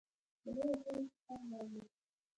[0.41, 1.97] سړي او خلکو خر راوویست.